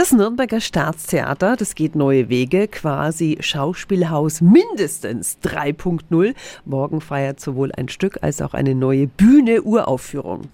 Das 0.00 0.12
Nürnberger 0.12 0.62
Staatstheater, 0.62 1.56
das 1.56 1.74
geht 1.74 1.94
neue 1.94 2.30
Wege, 2.30 2.68
quasi 2.68 3.36
Schauspielhaus 3.40 4.40
mindestens 4.40 5.36
3.0. 5.44 6.34
Morgen 6.64 7.02
feiert 7.02 7.38
sowohl 7.38 7.70
ein 7.72 7.90
Stück 7.90 8.16
als 8.22 8.40
auch 8.40 8.54
eine 8.54 8.74
neue 8.74 9.08
Bühne 9.08 9.60
Uraufführung. 9.60 10.48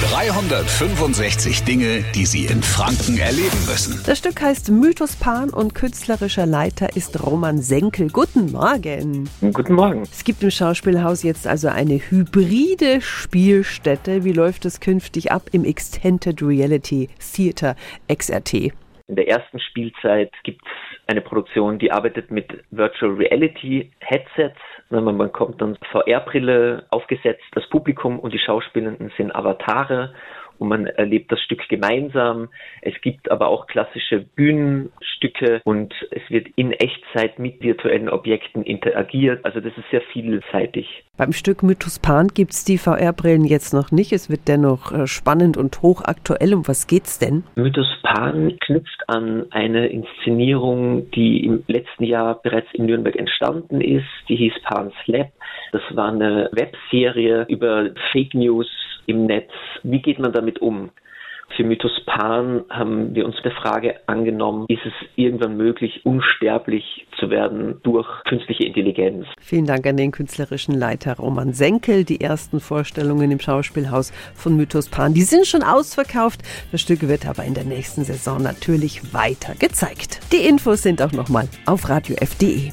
365 0.00 1.64
Dinge, 1.64 2.04
die 2.14 2.24
Sie 2.24 2.46
in 2.46 2.62
Franken 2.62 3.18
erleben 3.18 3.58
müssen. 3.66 4.00
Das 4.06 4.18
Stück 4.18 4.40
heißt 4.40 4.70
Mythos 4.70 5.16
Pan 5.16 5.50
und 5.50 5.74
künstlerischer 5.74 6.46
Leiter 6.46 6.94
ist 6.94 7.20
Roman 7.20 7.60
Senkel. 7.60 8.08
Guten 8.08 8.52
Morgen. 8.52 9.28
Guten 9.52 9.74
Morgen. 9.74 10.04
Es 10.04 10.22
gibt 10.22 10.44
im 10.44 10.52
Schauspielhaus 10.52 11.24
jetzt 11.24 11.48
also 11.48 11.66
eine 11.66 11.94
hybride 11.94 13.00
Spielstätte. 13.00 14.22
Wie 14.22 14.32
läuft 14.32 14.66
es 14.66 14.78
künftig 14.78 15.32
ab 15.32 15.48
im 15.50 15.64
Extended 15.64 16.40
Reality 16.42 17.08
Theater 17.34 17.74
XRT? 18.06 18.72
In 19.08 19.16
der 19.16 19.26
ersten 19.26 19.58
Spielzeit 19.58 20.30
gibt 20.42 20.60
es 20.62 21.00
eine 21.06 21.22
Produktion, 21.22 21.78
die 21.78 21.90
arbeitet 21.90 22.30
mit 22.30 22.46
Virtual 22.70 23.12
Reality 23.12 23.90
Headsets. 24.00 24.60
Man 24.90 25.16
bekommt 25.16 25.62
dann 25.62 25.78
VR-Brille 25.90 26.84
aufgesetzt. 26.90 27.44
Das 27.52 27.66
Publikum 27.70 28.18
und 28.18 28.34
die 28.34 28.38
Schauspielenden 28.38 29.10
sind 29.16 29.34
Avatare 29.34 30.14
und 30.58 30.68
man 30.68 30.86
erlebt 30.86 31.30
das 31.32 31.40
Stück 31.40 31.66
gemeinsam. 31.68 32.48
Es 32.82 32.94
gibt 33.02 33.30
aber 33.30 33.48
auch 33.48 33.66
klassische 33.66 34.20
Bühnenstücke 34.20 35.60
und 35.64 35.94
es 36.10 36.22
wird 36.28 36.48
in 36.56 36.72
Echtzeit 36.72 37.38
mit 37.38 37.62
virtuellen 37.62 38.08
Objekten 38.08 38.62
interagiert. 38.62 39.44
Also 39.44 39.60
das 39.60 39.76
ist 39.76 39.90
sehr 39.90 40.02
vielseitig. 40.12 41.04
Beim 41.16 41.32
Stück 41.32 41.64
Mythos 41.64 41.98
Pan 41.98 42.28
gibt 42.28 42.52
es 42.52 42.64
die 42.64 42.78
VR-Brillen 42.78 43.44
jetzt 43.44 43.74
noch 43.74 43.90
nicht. 43.90 44.12
Es 44.12 44.30
wird 44.30 44.46
dennoch 44.46 44.92
äh, 44.92 45.06
spannend 45.08 45.56
und 45.56 45.82
hochaktuell. 45.82 46.54
Um 46.54 46.68
was 46.68 46.86
geht's 46.86 47.18
denn? 47.18 47.42
Mythos 47.56 47.88
Pan 48.02 48.56
knüpft 48.60 49.02
an 49.08 49.46
eine 49.50 49.88
Inszenierung, 49.88 51.10
die 51.10 51.44
im 51.44 51.64
letzten 51.66 52.04
Jahr 52.04 52.40
bereits 52.40 52.68
in 52.72 52.86
Nürnberg 52.86 53.16
entstanden 53.16 53.80
ist. 53.80 54.06
Die 54.28 54.36
hieß 54.36 54.54
Pan's 54.62 54.94
Lab. 55.06 55.32
Das 55.72 55.82
war 55.90 56.08
eine 56.12 56.48
Webserie 56.52 57.46
über 57.48 57.90
Fake 58.12 58.34
News 58.34 58.68
im 59.06 59.26
Netz. 59.26 59.50
Wie 59.82 60.00
geht 60.00 60.18
man 60.18 60.32
damit 60.32 60.60
um? 60.60 60.90
Für 61.56 61.64
Mythos 61.64 61.92
Pan 62.04 62.64
haben 62.68 63.14
wir 63.14 63.24
uns 63.24 63.36
der 63.42 63.52
Frage 63.52 63.96
angenommen, 64.06 64.66
ist 64.68 64.84
es 64.84 64.92
irgendwann 65.16 65.56
möglich, 65.56 66.04
unsterblich 66.04 67.06
zu 67.18 67.30
werden 67.30 67.80
durch 67.82 68.06
künstliche 68.24 68.64
Intelligenz? 68.64 69.26
Vielen 69.40 69.64
Dank 69.64 69.86
an 69.86 69.96
den 69.96 70.12
künstlerischen 70.12 70.74
Leiter 70.74 71.16
Roman 71.16 71.52
Senkel. 71.52 72.04
Die 72.04 72.20
ersten 72.20 72.60
Vorstellungen 72.60 73.30
im 73.30 73.40
Schauspielhaus 73.40 74.12
von 74.34 74.56
Mythos 74.56 74.88
Pan, 74.88 75.14
die 75.14 75.22
sind 75.22 75.46
schon 75.46 75.62
ausverkauft. 75.62 76.42
Das 76.70 76.82
Stück 76.82 77.08
wird 77.08 77.26
aber 77.26 77.44
in 77.44 77.54
der 77.54 77.64
nächsten 77.64 78.04
Saison 78.04 78.42
natürlich 78.42 79.14
weiter 79.14 79.54
gezeigt. 79.58 80.20
Die 80.32 80.46
Infos 80.46 80.82
sind 80.82 81.02
auch 81.02 81.12
nochmal 81.12 81.48
auf 81.66 81.88
radiof.de. 81.88 82.72